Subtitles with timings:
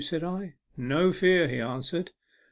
[0.01, 2.09] "said I." No fear," he answered.